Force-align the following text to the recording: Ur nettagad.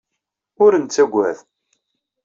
Ur 0.63 0.71
nettagad. 0.77 1.37